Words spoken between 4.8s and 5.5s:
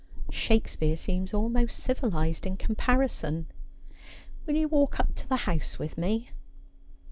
up to the